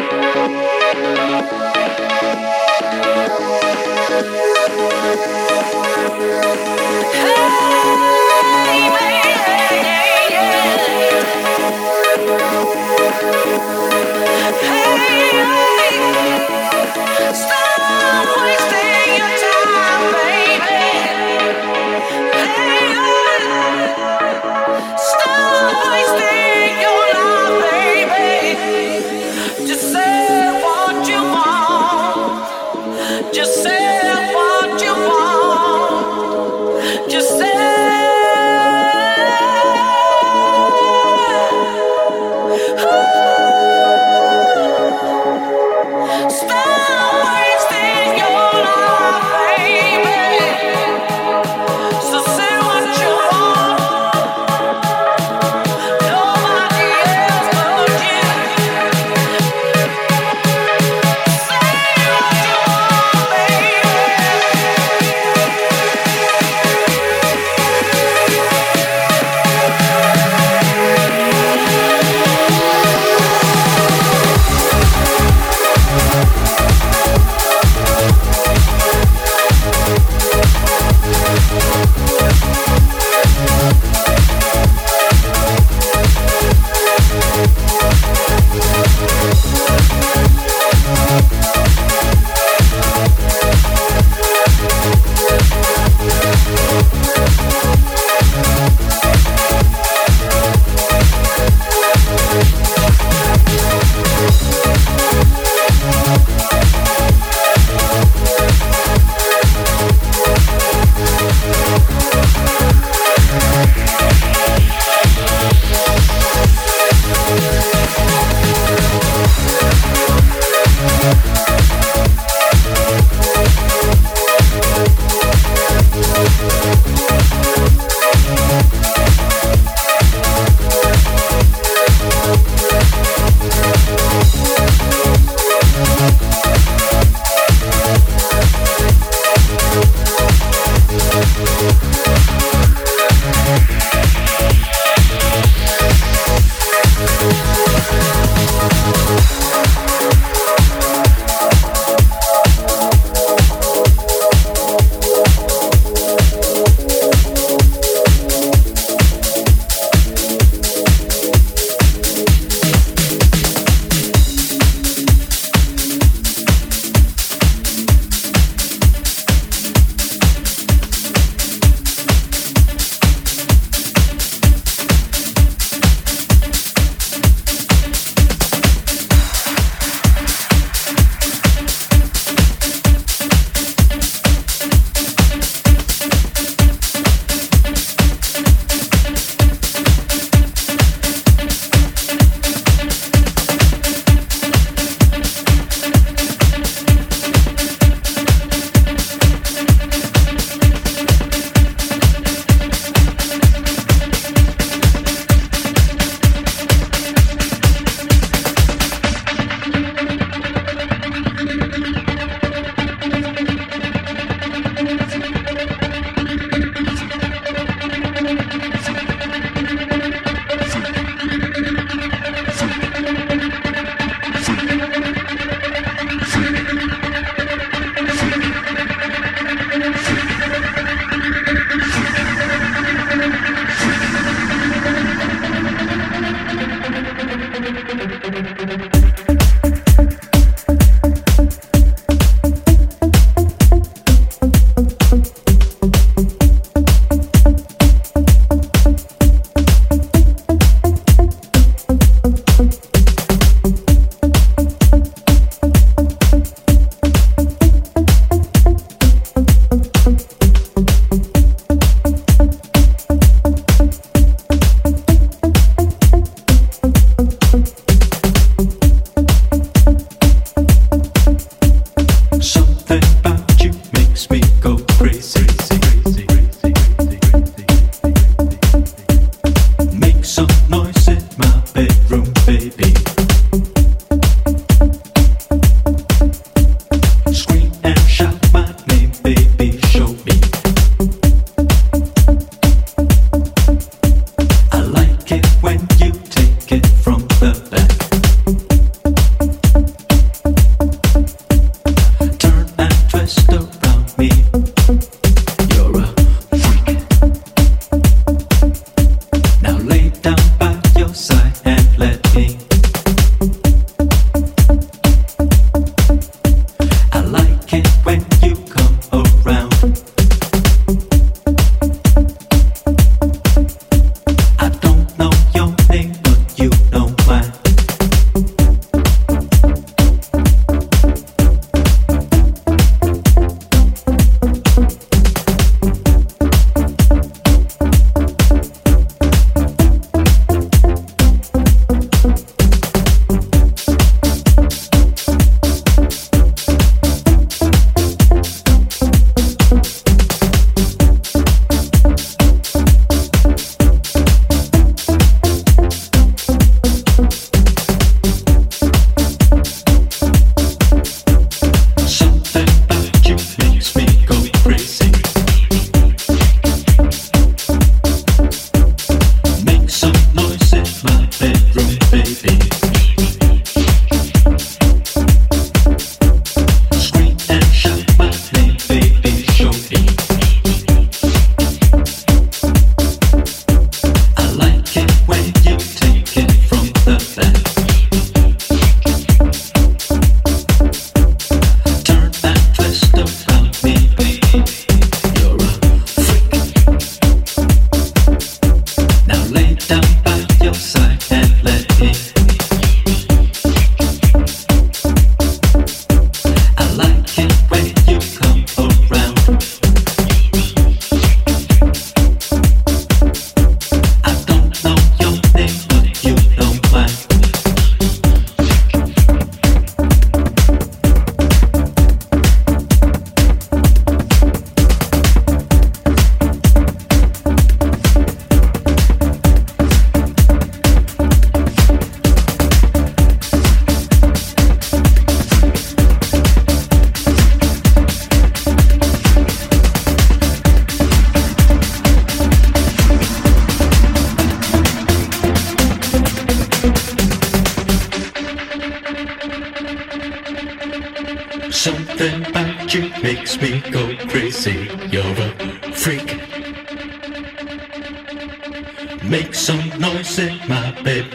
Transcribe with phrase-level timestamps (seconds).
[0.00, 0.64] show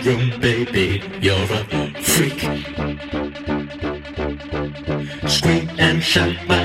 [0.03, 1.01] bedroom, baby.
[1.21, 2.39] You're a freak.
[5.29, 6.58] Scream and shout my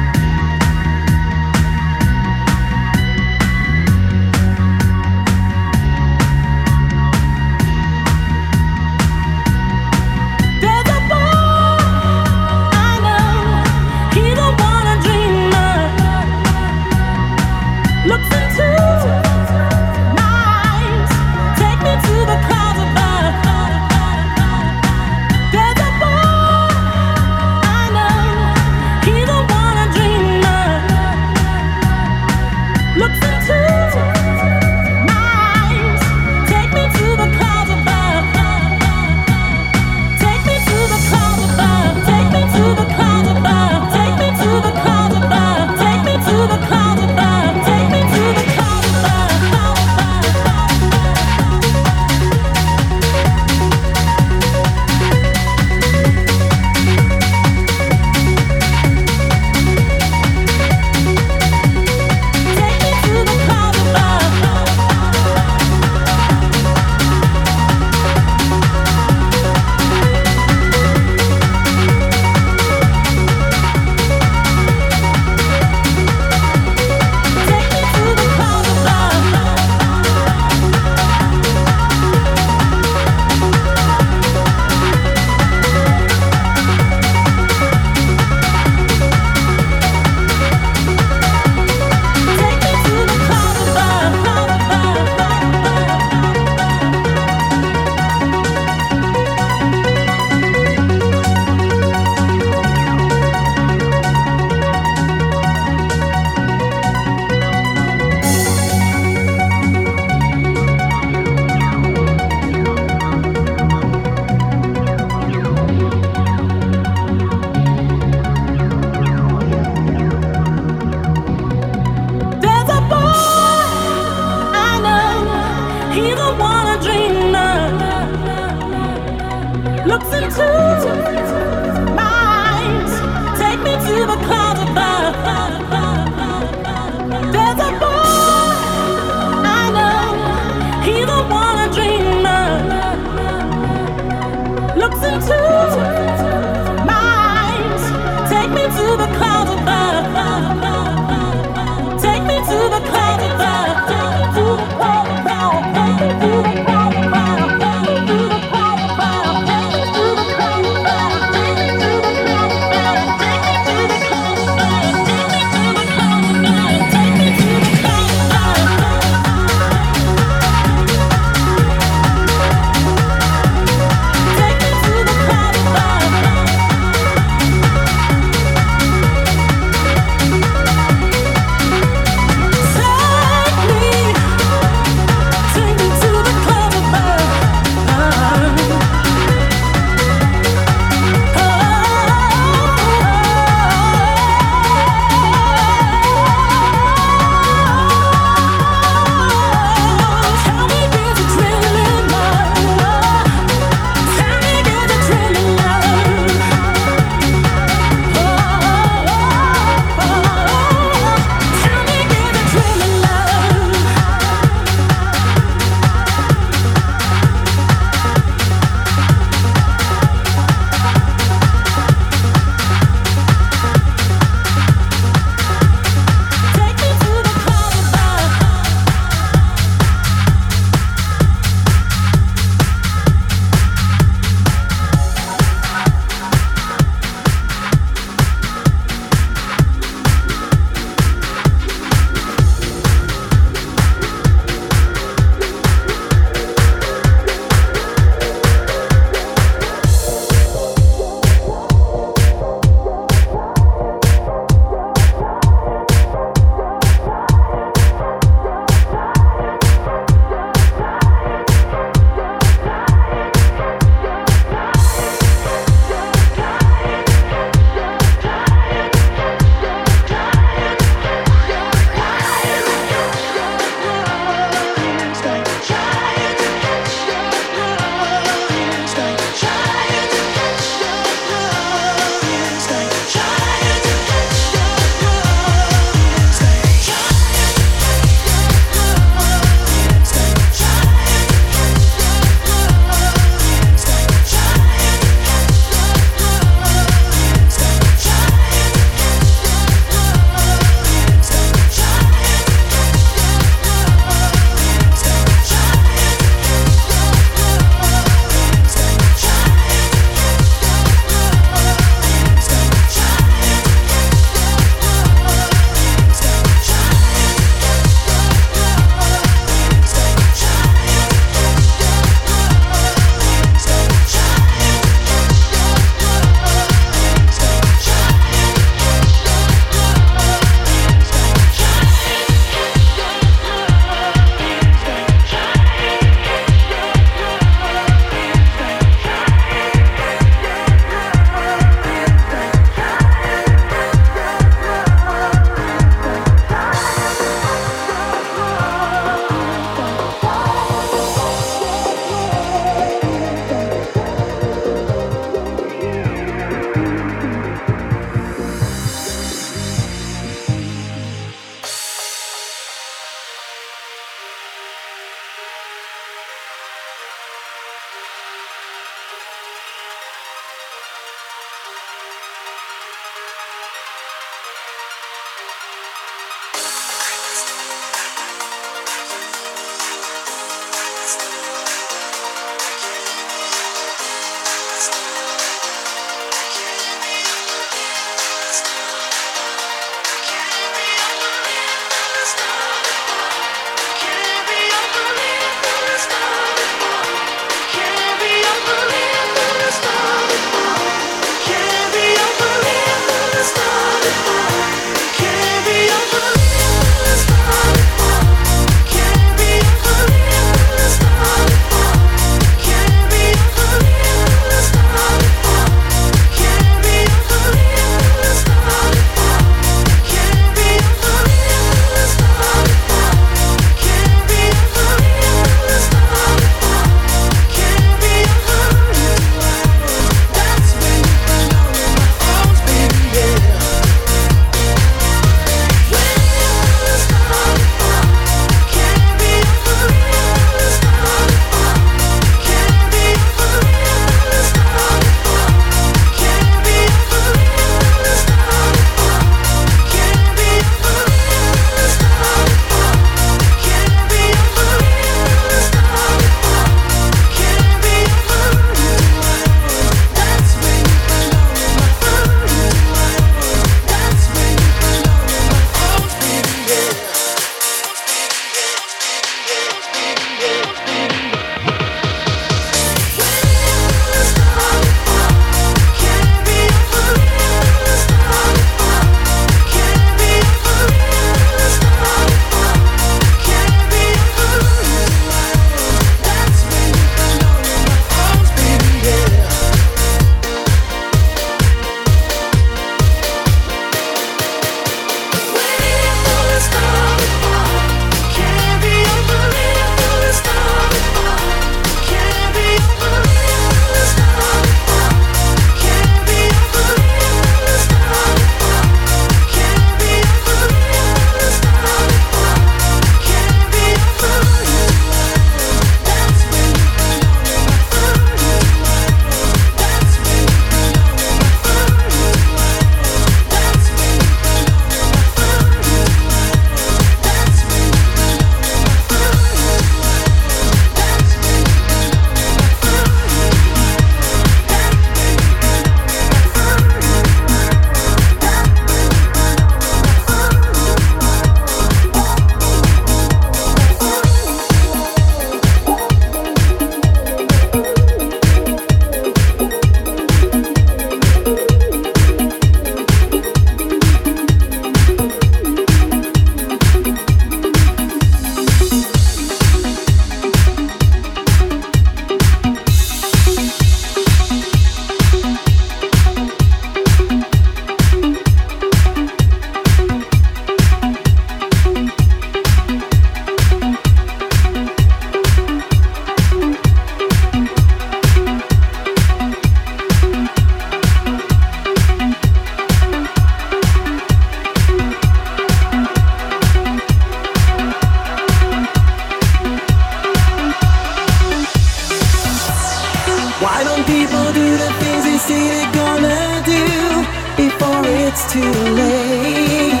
[598.30, 600.00] it's too late.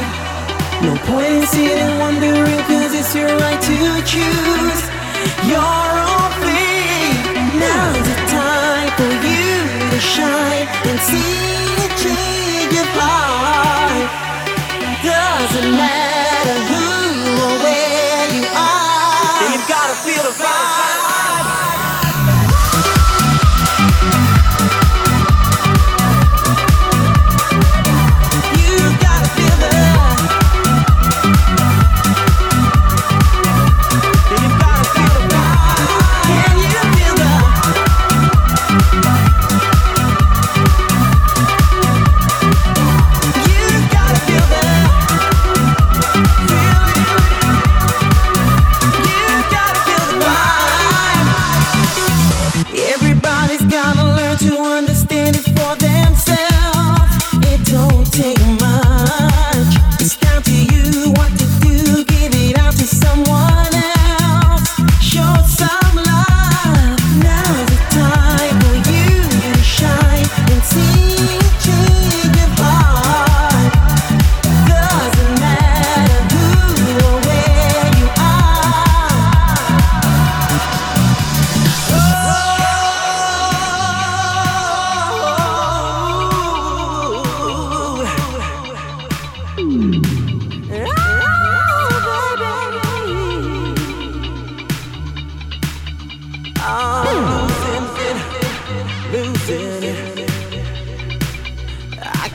[0.86, 4.80] No point in sitting wondering, cause it's your right to choose.
[5.50, 5.99] Your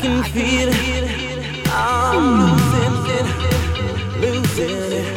[0.06, 1.06] can feel it.
[1.68, 3.28] I'm losing it,
[4.22, 5.16] losing it.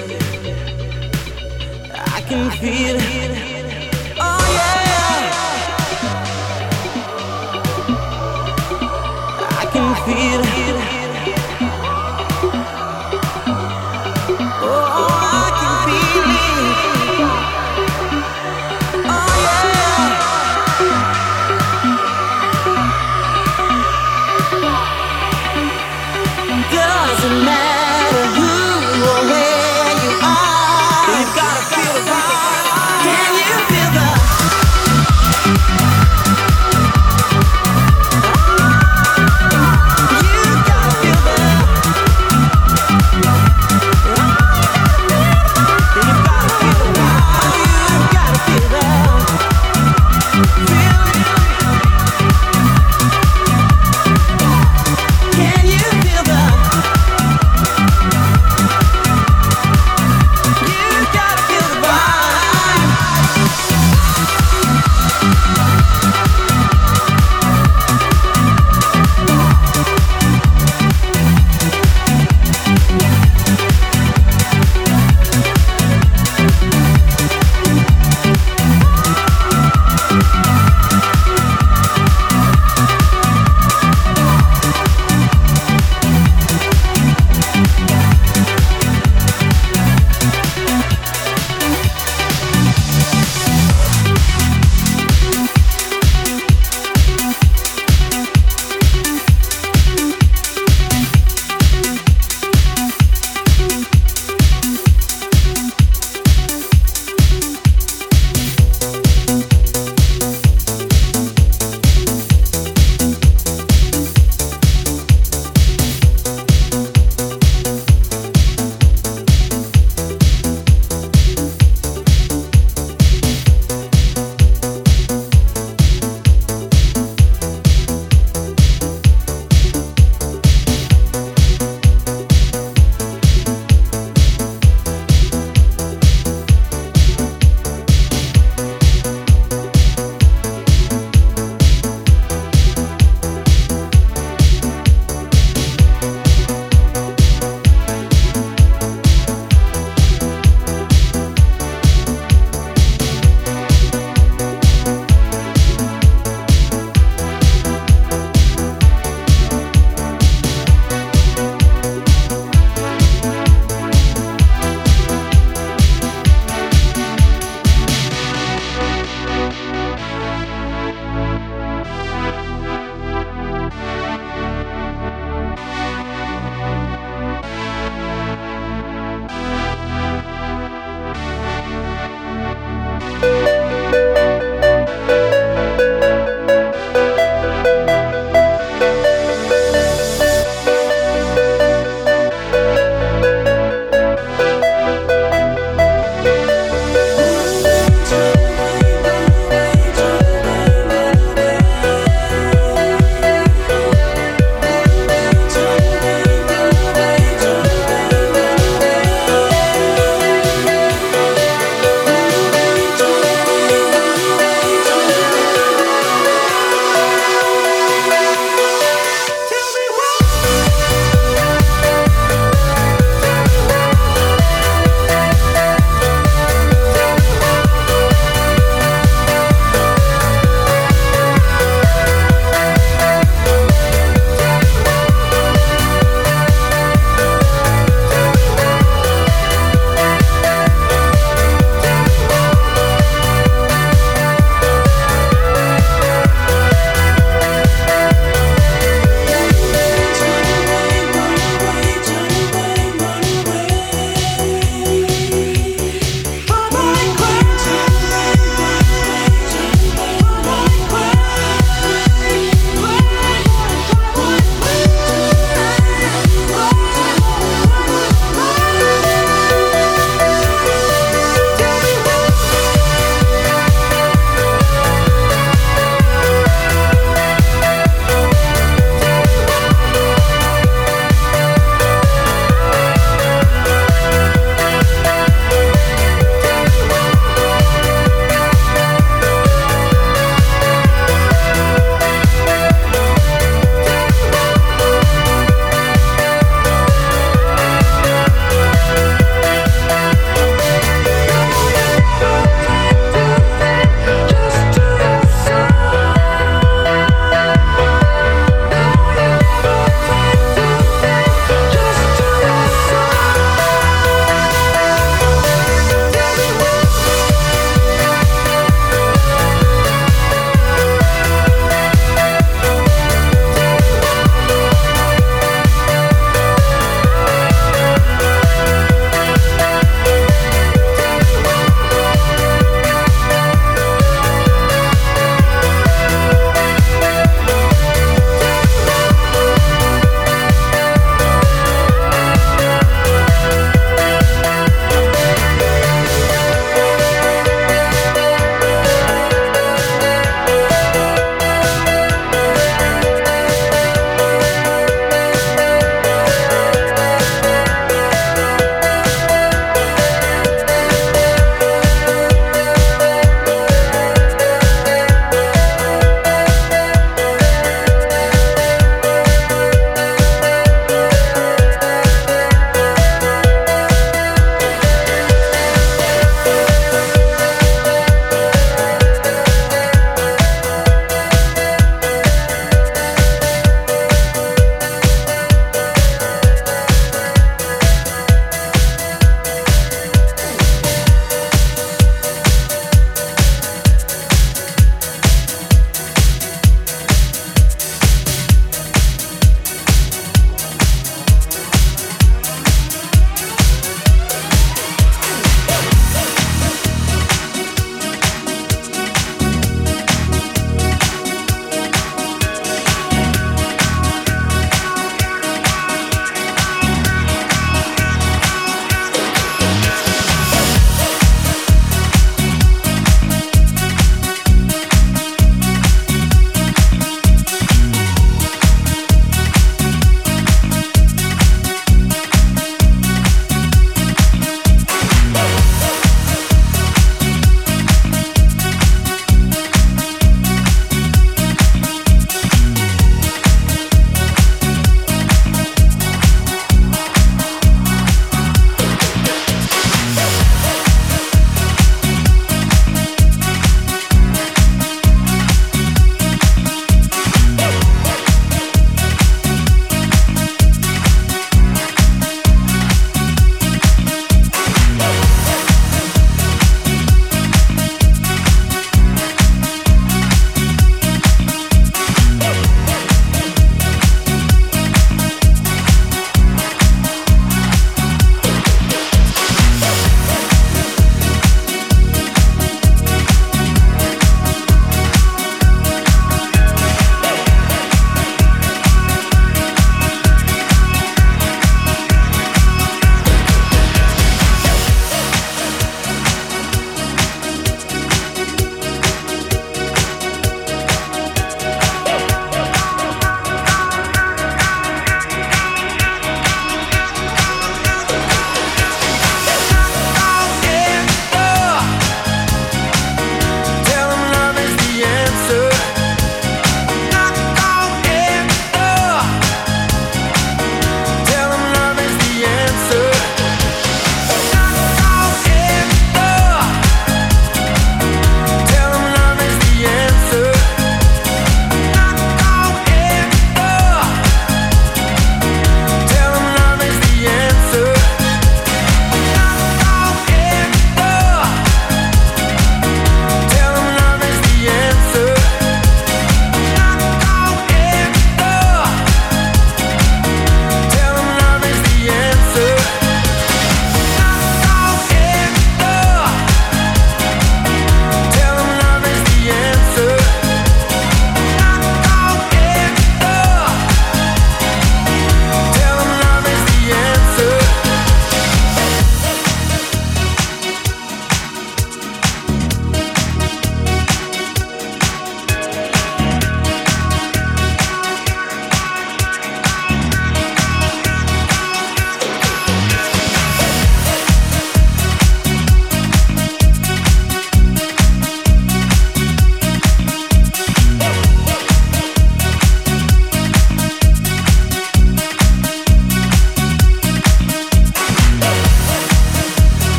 [1.92, 3.37] I can feel it.